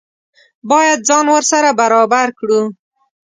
باید 0.71 0.99
ځان 1.09 1.25
ورسره 1.31 1.69
برابر 1.81 2.27
کړو. 2.39 2.61